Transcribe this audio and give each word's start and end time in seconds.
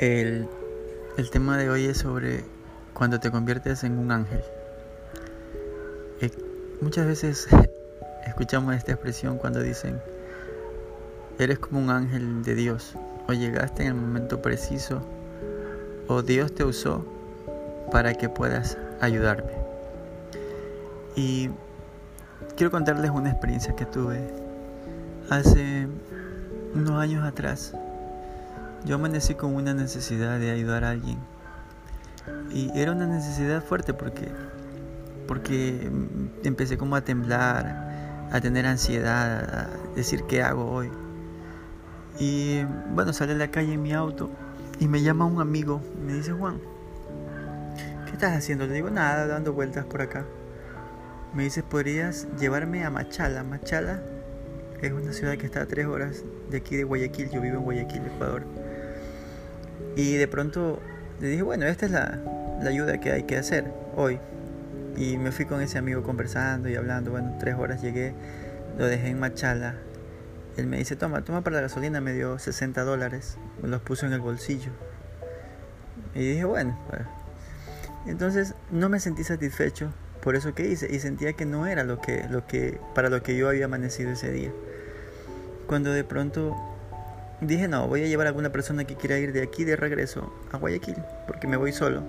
El, 0.00 0.48
tema 1.30 1.58
de 1.58 1.68
hoy 1.68 1.84
es 1.84 1.98
sobre 1.98 2.42
cuando 2.94 3.20
te 3.20 3.30
conviertes 3.30 3.84
en 3.84 3.98
un 3.98 4.10
ángel. 4.10 4.40
Eh, 6.22 6.30
muchas 6.80 7.06
veces 7.06 7.46
escuchamos 8.26 8.74
esta 8.74 8.92
expresión 8.92 9.36
cuando 9.36 9.60
dicen, 9.60 10.00
eres 11.38 11.58
como 11.58 11.80
un 11.80 11.90
ángel 11.90 12.42
de 12.42 12.54
Dios, 12.54 12.94
o 13.28 13.34
llegaste 13.34 13.82
en 13.82 13.88
el 13.88 13.94
momento 13.94 14.40
preciso, 14.40 15.02
o 16.08 16.22
Dios 16.22 16.54
te 16.54 16.64
usó 16.64 17.04
para 17.92 18.14
que 18.14 18.30
puedas 18.30 18.78
ayudarme. 19.02 19.52
Y 21.14 21.50
quiero 22.56 22.70
contarles 22.70 23.10
una 23.10 23.32
experiencia 23.32 23.76
que 23.76 23.84
tuve 23.84 24.32
hace 25.28 25.88
unos 26.74 26.92
años 26.92 27.22
atrás. 27.22 27.74
Yo 28.84 28.94
amanecí 28.96 29.34
con 29.34 29.54
una 29.54 29.74
necesidad 29.74 30.38
de 30.38 30.50
ayudar 30.50 30.84
a 30.84 30.90
alguien. 30.90 31.18
Y 32.50 32.70
era 32.78 32.92
una 32.92 33.06
necesidad 33.06 33.62
fuerte 33.62 33.94
porque, 33.94 34.28
porque 35.26 35.90
empecé 36.44 36.78
como 36.78 36.96
a 36.96 37.02
temblar, 37.02 38.28
a 38.32 38.40
tener 38.40 38.66
ansiedad, 38.66 39.42
a 39.42 39.94
decir 39.94 40.24
qué 40.28 40.42
hago 40.42 40.70
hoy. 40.70 40.90
Y 42.18 42.64
bueno, 42.94 43.12
salí 43.12 43.32
a 43.32 43.36
la 43.36 43.50
calle 43.50 43.74
en 43.74 43.82
mi 43.82 43.92
auto 43.92 44.30
y 44.78 44.88
me 44.88 45.02
llama 45.02 45.24
un 45.26 45.40
amigo 45.40 45.80
me 46.04 46.14
dice, 46.14 46.32
Juan, 46.32 46.58
¿qué 48.06 48.12
estás 48.12 48.36
haciendo? 48.36 48.66
Le 48.66 48.74
digo, 48.74 48.90
nada, 48.90 49.26
dando 49.26 49.52
vueltas 49.52 49.84
por 49.84 50.02
acá. 50.02 50.24
Me 51.34 51.44
dice, 51.44 51.62
¿podrías 51.62 52.26
llevarme 52.38 52.84
a 52.84 52.90
Machala? 52.90 53.44
Machala 53.44 54.02
es 54.82 54.92
una 54.92 55.12
ciudad 55.12 55.36
que 55.36 55.46
está 55.46 55.62
a 55.62 55.66
tres 55.66 55.86
horas 55.86 56.24
de 56.50 56.56
aquí 56.56 56.76
de 56.76 56.84
Guayaquil. 56.84 57.30
Yo 57.30 57.40
vivo 57.40 57.58
en 57.58 57.62
Guayaquil, 57.62 58.02
Ecuador. 58.06 58.42
Y 59.96 60.14
de 60.14 60.28
pronto 60.28 60.80
le 61.20 61.28
dije, 61.28 61.42
bueno, 61.42 61.66
esta 61.66 61.86
es 61.86 61.92
la, 61.92 62.20
ayuda 62.66 62.98
que 63.00 63.12
hay 63.12 63.24
que 63.24 63.36
hacer 63.36 63.72
hoy. 63.96 64.18
Y 64.96 65.16
me 65.18 65.32
fui 65.32 65.44
con 65.44 65.60
ese 65.60 65.78
amigo 65.78 66.02
conversando 66.02 66.68
y 66.68 66.76
hablando. 66.76 67.10
Bueno, 67.10 67.36
tres 67.38 67.54
horas 67.56 67.82
llegué, 67.82 68.14
lo 68.78 68.86
dejé 68.86 69.08
en 69.08 69.20
Machala. 69.20 69.76
Él 70.56 70.66
me 70.66 70.78
dice, 70.78 70.96
toma, 70.96 71.22
toma 71.22 71.42
para 71.42 71.56
la 71.56 71.62
gasolina, 71.62 72.00
me 72.00 72.12
dio 72.12 72.38
60 72.38 72.82
dólares. 72.82 73.38
Los 73.62 73.80
puso 73.82 74.06
en 74.06 74.12
el 74.12 74.20
bolsillo. 74.20 74.72
Y 76.14 76.20
dije, 76.20 76.44
bueno, 76.44 76.78
pues". 76.88 77.02
Entonces 78.06 78.54
no 78.70 78.88
me 78.88 78.98
sentí 78.98 79.24
satisfecho 79.24 79.92
por 80.22 80.36
eso 80.36 80.54
que 80.54 80.66
hice 80.66 80.88
y 80.90 81.00
sentía 81.00 81.32
que 81.32 81.46
no 81.46 81.66
era 81.66 81.84
lo 81.84 82.00
que, 82.00 82.26
lo 82.28 82.46
que, 82.46 82.78
para 82.94 83.08
lo 83.08 83.22
que 83.22 83.36
yo 83.36 83.48
había 83.48 83.66
amanecido 83.66 84.10
ese 84.12 84.30
día. 84.30 84.52
Cuando 85.66 85.92
de 85.92 86.04
pronto 86.04 86.56
dije, 87.40 87.68
no, 87.68 87.88
voy 87.88 88.02
a 88.02 88.06
llevar 88.06 88.26
a 88.26 88.30
alguna 88.30 88.50
persona 88.52 88.84
que 88.84 88.96
quiera 88.96 89.18
ir 89.18 89.32
de 89.32 89.42
aquí 89.42 89.64
de 89.64 89.76
regreso 89.76 90.32
a 90.52 90.58
Guayaquil, 90.58 90.96
porque 91.26 91.46
me 91.46 91.56
voy 91.56 91.72
solo. 91.72 92.02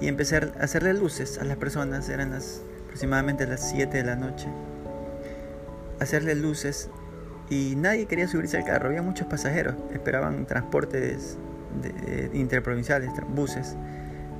Y 0.00 0.08
empecé 0.08 0.36
a 0.36 0.50
hacerle 0.60 0.94
luces 0.94 1.38
a 1.38 1.44
las 1.44 1.56
personas, 1.56 2.08
eran 2.08 2.30
las, 2.30 2.62
aproximadamente 2.84 3.46
las 3.46 3.70
7 3.70 3.96
de 3.96 4.04
la 4.04 4.16
noche. 4.16 4.48
Hacerle 6.00 6.34
luces 6.34 6.90
y 7.50 7.74
nadie 7.76 8.06
quería 8.06 8.26
subirse 8.26 8.56
al 8.56 8.64
carro, 8.64 8.88
había 8.88 9.02
muchos 9.02 9.26
pasajeros, 9.26 9.74
esperaban 9.92 10.46
transportes 10.46 11.36
interprovinciales, 12.32 13.10
buses, 13.28 13.76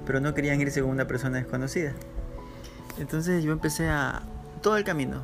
pero 0.06 0.20
no 0.20 0.34
querían 0.34 0.60
irse 0.60 0.80
con 0.80 0.90
una 0.90 1.06
persona 1.06 1.38
desconocida. 1.38 1.92
Entonces 2.98 3.42
yo 3.44 3.52
empecé 3.52 3.88
a 3.88 4.22
todo 4.62 4.76
el 4.76 4.84
camino, 4.84 5.22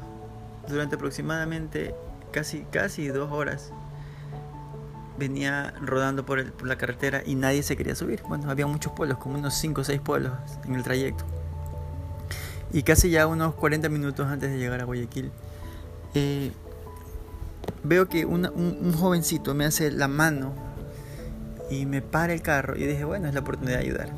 durante 0.69 0.97
aproximadamente 0.97 1.95
casi, 2.33 2.65
casi 2.71 3.09
dos 3.09 3.33
horas 3.33 3.73
venía 5.21 5.75
rodando 5.81 6.27
por, 6.27 6.41
el, 6.41 6.53
por, 6.53 6.67
la 6.67 6.77
carretera 6.77 7.23
y 7.25 7.37
nadie 7.37 7.63
se 7.63 7.77
quería 7.77 7.95
subir. 7.95 8.23
Bueno, 8.29 8.51
había 8.51 8.67
muchos 8.67 8.93
pueblos, 8.93 9.19
como 9.19 9.39
unos 9.39 9.55
5 9.55 9.83
o 9.83 9.85
6 9.85 10.01
pueblos 10.01 10.33
en 10.67 10.75
el 10.75 10.83
trayecto. 10.83 11.25
Y 12.73 12.83
casi 12.83 13.11
ya 13.11 13.27
unos 13.27 13.55
40 13.55 13.89
minutos 13.89 14.27
antes 14.27 14.51
de 14.51 14.59
llegar 14.59 14.81
a 14.81 14.85
Guayaquil, 14.85 15.31
eh, 16.15 16.51
veo 17.85 18.09
que 18.09 18.25
un, 18.25 18.47
un, 18.47 18.93
jovencito 18.93 19.55
me 19.55 19.65
hace 19.65 19.91
la 19.91 20.09
mano 20.09 20.55
y 21.71 21.87
me 21.87 22.03
para 22.03 22.33
el 22.33 22.43
carro 22.43 22.77
y 22.77 22.87
dije, 22.87 23.05
bueno, 23.05 23.29
es 23.29 23.35
la 23.35 23.41
oportunidad 23.41 23.79
de 23.79 23.85
ayudar. 23.85 24.11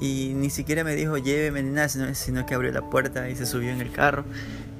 Y 0.00 0.32
ni 0.34 0.50
siquiera 0.50 0.84
me 0.84 0.94
dijo 0.94 1.16
lléveme 1.16 1.62
ni 1.62 1.70
nada, 1.70 1.88
sino, 1.88 2.14
sino 2.14 2.46
que 2.46 2.54
abrió 2.54 2.72
la 2.72 2.90
puerta 2.90 3.28
y 3.28 3.36
se 3.36 3.46
subió 3.46 3.70
en 3.70 3.80
el 3.80 3.90
carro. 3.90 4.24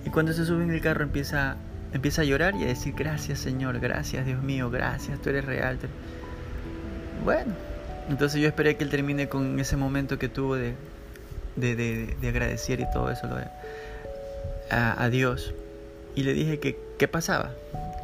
Y 0.05 0.11
cuando 0.11 0.33
se 0.33 0.45
sube 0.45 0.65
en 0.65 0.71
el 0.71 0.81
carro 0.81 1.03
empieza 1.03 1.57
empieza 1.95 2.23
a 2.23 2.25
llorar 2.25 2.55
y 2.57 2.65
a 2.65 2.67
decir 2.67 2.93
gracias 2.95 3.39
Señor, 3.39 3.79
gracias 3.79 4.27
Dios 4.27 4.43
mío, 4.43 4.69
gracias, 4.69 5.23
tú 5.23 5.31
eres 5.31 5.45
real. 5.45 5.79
Bueno, 7.25 7.55
entonces 8.11 8.43
yo 8.43 8.49
esperé 8.49 8.77
que 8.77 8.85
él 8.85 8.91
termine 8.91 9.29
con 9.29 9.59
ese 9.59 9.77
momento 9.77 10.19
que 10.19 10.29
tuvo 10.29 10.57
de, 10.57 10.75
de, 11.57 11.75
de, 11.75 12.29
agradecer 12.29 12.81
y 12.81 12.91
todo 12.93 13.11
eso 13.11 13.29
a, 14.71 15.09
Dios. 15.09 15.55
Y 16.15 16.25
le 16.25 16.35
dije 16.35 16.59
que 16.59 16.77
qué 16.99 17.09
pasaba, 17.09 17.53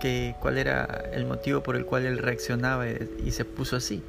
que 0.01 0.35
cuál 0.41 0.57
era 0.57 1.05
el 1.13 1.27
motivo 1.27 1.63
por 1.63 1.77
el 1.77 1.85
cual 1.85 2.07
él 2.07 2.19
reaccionaba 2.19 2.87
y 2.89 3.31
se 3.33 3.45
puso 3.45 3.77
así. 3.77 4.03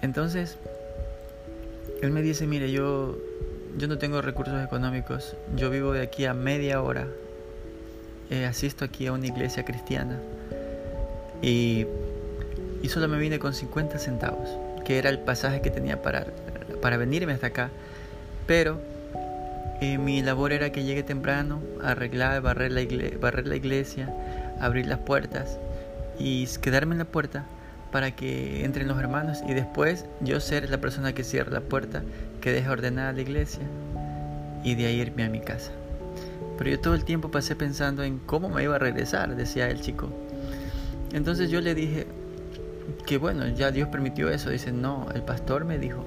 Entonces, 0.00 0.56
él 2.00 2.10
me 2.10 2.22
dice, 2.22 2.46
mire, 2.46 2.72
yo, 2.72 3.18
yo 3.76 3.86
no 3.86 3.98
tengo 3.98 4.22
recursos 4.22 4.64
económicos, 4.64 5.36
yo 5.56 5.68
vivo 5.68 5.92
de 5.92 6.02
aquí 6.02 6.24
a 6.24 6.32
media 6.32 6.80
hora 6.80 7.06
asisto 8.48 8.84
aquí 8.84 9.06
a 9.06 9.12
una 9.12 9.26
iglesia 9.26 9.64
cristiana 9.64 10.18
y, 11.42 11.86
y, 12.82 12.88
solo 12.88 13.08
me 13.08 13.18
vine 13.18 13.38
con 13.38 13.54
50 13.54 13.98
centavos, 13.98 14.48
que 14.84 14.98
era 14.98 15.10
el 15.10 15.18
pasaje 15.18 15.60
que 15.62 15.70
tenía 15.70 16.02
para, 16.02 16.26
para 16.82 16.96
venirme 16.96 17.32
hasta 17.32 17.48
acá. 17.48 17.70
Pero 18.46 18.80
eh, 19.80 19.96
mi 19.96 20.22
labor 20.22 20.52
era 20.52 20.70
que 20.70 20.84
llegue 20.84 21.02
temprano, 21.02 21.60
arreglar, 21.82 22.42
barrer 22.42 22.72
la, 22.72 22.82
barrer 23.18 23.46
la 23.46 23.56
iglesia, 23.56 24.12
abrir 24.60 24.86
las 24.86 24.98
puertas 24.98 25.58
y 26.18 26.46
quedarme 26.60 26.94
en 26.94 26.98
la 26.98 27.04
puerta 27.06 27.46
para 27.90 28.10
que 28.10 28.64
entren 28.64 28.86
los 28.88 28.98
hermanos 28.98 29.38
y 29.48 29.54
después 29.54 30.04
yo 30.20 30.38
ser 30.40 30.68
la 30.68 30.78
persona 30.78 31.14
que 31.14 31.24
cierra 31.24 31.50
la 31.50 31.60
puerta, 31.62 32.02
que 32.42 32.52
deja 32.52 32.70
ordenada 32.70 33.12
la 33.12 33.22
iglesia 33.22 33.62
y 34.62 34.74
de 34.74 34.86
ahí 34.86 35.00
irme 35.00 35.24
a 35.24 35.30
mi 35.30 35.40
casa. 35.40 35.72
Pero 36.60 36.72
yo 36.72 36.78
todo 36.78 36.94
el 36.94 37.06
tiempo 37.06 37.30
pasé 37.30 37.56
pensando 37.56 38.04
en 38.04 38.18
cómo 38.18 38.50
me 38.50 38.62
iba 38.62 38.76
a 38.76 38.78
regresar, 38.78 39.34
decía 39.34 39.70
el 39.70 39.80
chico. 39.80 40.10
Entonces 41.10 41.48
yo 41.48 41.62
le 41.62 41.74
dije 41.74 42.06
que 43.06 43.16
bueno, 43.16 43.48
ya 43.48 43.70
Dios 43.70 43.88
permitió 43.88 44.28
eso. 44.28 44.50
Dice, 44.50 44.70
no, 44.70 45.08
el 45.14 45.22
pastor 45.22 45.64
me 45.64 45.78
dijo. 45.78 46.04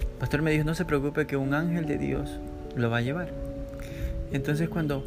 El 0.00 0.18
pastor 0.18 0.42
me 0.42 0.50
dijo, 0.50 0.64
no 0.64 0.74
se 0.74 0.84
preocupe 0.84 1.28
que 1.28 1.36
un 1.36 1.54
ángel 1.54 1.86
de 1.86 1.98
Dios 1.98 2.40
lo 2.74 2.90
va 2.90 2.96
a 2.96 3.00
llevar. 3.00 3.30
Entonces 4.32 4.68
cuando, 4.68 5.04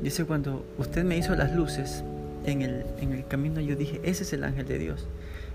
dice, 0.00 0.24
cuando 0.26 0.64
usted 0.78 1.02
me 1.02 1.18
hizo 1.18 1.34
las 1.34 1.52
luces 1.52 2.04
en 2.46 2.62
el, 2.62 2.84
en 3.00 3.14
el 3.14 3.26
camino, 3.26 3.60
yo 3.60 3.74
dije, 3.74 4.00
ese 4.04 4.22
es 4.22 4.32
el 4.32 4.44
ángel 4.44 4.68
de 4.68 4.78
Dios. 4.78 5.08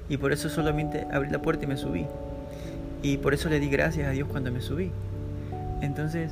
Y 0.10 0.18
por 0.18 0.34
eso 0.34 0.50
solamente 0.50 1.08
abrí 1.14 1.30
la 1.30 1.42
puerta 1.42 1.64
y 1.64 1.68
me 1.70 1.78
subí. 1.78 2.08
Y 3.04 3.20
por 3.20 3.34
eso 3.34 3.48
le 3.48 3.62
di 3.62 3.70
gracias 3.70 4.06
a 4.10 4.12
Dios 4.12 4.28
cuando 4.28 4.52
me 4.52 4.60
subí. 4.60 4.92
Entonces, 5.82 6.32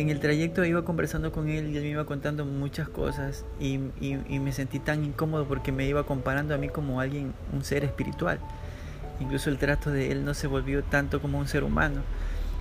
en 0.00 0.10
el 0.10 0.20
trayecto 0.20 0.64
iba 0.64 0.84
conversando 0.84 1.32
con 1.32 1.48
él 1.48 1.70
y 1.70 1.76
él 1.76 1.82
me 1.82 1.90
iba 1.90 2.04
contando 2.04 2.44
muchas 2.44 2.88
cosas 2.88 3.44
y, 3.60 3.78
me 3.78 4.52
sentí 4.52 4.78
tan 4.78 5.04
incómodo 5.04 5.46
porque 5.46 5.72
me 5.72 5.86
iba 5.86 6.04
comparando 6.04 6.54
a 6.54 6.58
mí 6.58 6.68
como 6.68 7.00
alguien, 7.00 7.32
un 7.52 7.64
ser 7.64 7.84
espiritual. 7.84 8.38
Incluso 9.20 9.50
el 9.50 9.58
trato 9.58 9.90
de 9.90 10.10
él 10.10 10.24
no 10.24 10.34
se 10.34 10.46
volvió 10.46 10.82
tanto 10.82 11.20
como 11.20 11.38
un 11.38 11.48
ser 11.48 11.64
humano, 11.64 12.02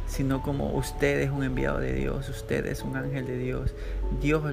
sino 0.07 0.41
como 0.41 0.73
usted 0.75 1.21
es 1.21 1.31
un 1.31 1.43
enviado 1.43 1.79
de 1.79 1.93
Dios, 1.93 2.27
usted 2.29 2.65
es 2.65 2.81
un 2.81 2.95
ángel 2.97 3.25
de 3.25 3.37
Dios, 3.37 3.73
Dios, 4.21 4.43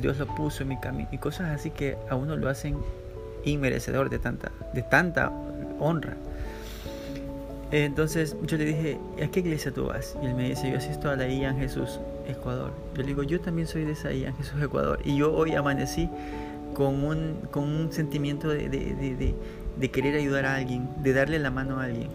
Dios 0.00 0.18
lo 0.18 0.26
puso 0.26 0.62
en 0.62 0.70
mi 0.70 0.80
camino 0.80 1.08
y 1.12 1.18
cosas 1.18 1.50
así 1.50 1.70
que 1.70 1.96
a 2.10 2.16
uno 2.16 2.36
lo 2.36 2.48
hacen 2.48 2.76
inmerecedor 3.44 4.10
de 4.10 4.18
tanta, 4.18 4.50
de 4.72 4.82
tanta 4.82 5.30
honra. 5.78 6.16
Entonces 7.82 8.36
yo 8.44 8.56
le 8.56 8.66
dije, 8.66 9.00
¿a 9.20 9.26
qué 9.26 9.40
iglesia 9.40 9.72
tú 9.72 9.86
vas? 9.86 10.16
Y 10.22 10.26
él 10.26 10.36
me 10.36 10.48
dice, 10.48 10.70
yo 10.70 10.76
asisto 10.76 11.10
a 11.10 11.16
la 11.16 11.26
IAN 11.26 11.58
Jesús 11.58 11.98
Ecuador. 12.24 12.72
Yo 12.94 13.02
le 13.02 13.08
digo, 13.08 13.24
yo 13.24 13.40
también 13.40 13.66
soy 13.66 13.84
de 13.84 13.92
esa 13.92 14.12
IAN 14.12 14.36
Jesús 14.36 14.62
Ecuador. 14.62 15.00
Y 15.04 15.16
yo 15.16 15.34
hoy 15.34 15.56
amanecí 15.56 16.08
con 16.72 17.02
un, 17.02 17.34
con 17.50 17.64
un 17.64 17.92
sentimiento 17.92 18.48
de, 18.48 18.68
de, 18.68 19.34
de, 19.76 19.90
querer 19.90 20.14
ayudar 20.14 20.46
a 20.46 20.54
alguien, 20.54 20.88
de 21.02 21.14
darle 21.14 21.40
la 21.40 21.50
mano 21.50 21.80
a 21.80 21.86
alguien. 21.86 22.10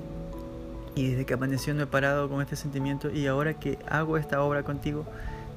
Y 0.96 1.10
desde 1.10 1.26
que 1.26 1.34
amaneció 1.34 1.74
no 1.74 1.84
he 1.84 1.88
parado 1.88 2.30
con 2.30 2.42
este 2.42 2.56
sentimiento 2.56 3.12
y 3.12 3.28
ahora 3.28 3.56
que 3.56 3.78
hago 3.90 4.16
esta 4.16 4.42
obra 4.42 4.64
contigo, 4.64 5.06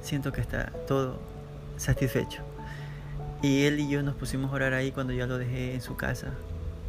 siento 0.01 0.33
que 0.33 0.41
está 0.41 0.73
todo 0.85 1.17
satisfecho. 1.77 2.41
Y 3.41 3.63
él 3.63 3.79
y 3.79 3.87
yo 3.87 4.03
nos 4.03 4.15
pusimos 4.15 4.51
a 4.51 4.55
orar 4.55 4.73
ahí 4.73 4.91
cuando 4.91 5.13
ya 5.13 5.27
lo 5.27 5.37
dejé 5.37 5.75
en 5.75 5.81
su 5.81 5.95
casa, 5.95 6.27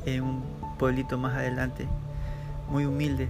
en 0.04 0.24
un 0.24 0.42
pueblito 0.78 1.16
más 1.16 1.36
adelante 1.36 1.86
muy 2.68 2.84
humilde. 2.84 3.28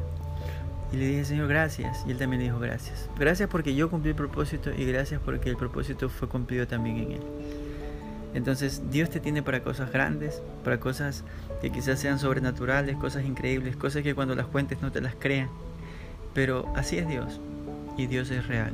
Y 0.92 0.96
le 0.96 1.06
dije, 1.06 1.24
Señor, 1.24 1.48
gracias. 1.48 2.04
Y 2.06 2.12
él 2.12 2.18
también 2.18 2.40
le 2.40 2.48
dijo, 2.48 2.60
gracias. 2.60 3.08
Gracias 3.18 3.48
porque 3.48 3.74
yo 3.74 3.90
cumplí 3.90 4.10
el 4.10 4.16
propósito 4.16 4.70
y 4.76 4.84
gracias 4.84 5.20
porque 5.24 5.50
el 5.50 5.56
propósito 5.56 6.08
fue 6.08 6.28
cumplido 6.28 6.66
también 6.66 6.98
en 6.98 7.12
él. 7.12 7.22
Entonces 8.34 8.82
Dios 8.90 9.10
te 9.10 9.20
tiene 9.20 9.42
para 9.42 9.62
cosas 9.62 9.92
grandes, 9.92 10.42
para 10.64 10.78
cosas 10.80 11.24
que 11.60 11.70
quizás 11.70 12.00
sean 12.00 12.18
sobrenaturales, 12.18 12.96
cosas 12.96 13.24
increíbles, 13.24 13.76
cosas 13.76 14.02
que 14.02 14.14
cuando 14.14 14.34
las 14.34 14.46
cuentes 14.46 14.82
no 14.82 14.92
te 14.92 15.00
las 15.00 15.14
crean. 15.14 15.48
Pero 16.34 16.72
así 16.74 16.98
es 16.98 17.08
Dios 17.08 17.40
y 17.96 18.06
Dios 18.06 18.30
es 18.30 18.46
real. 18.46 18.72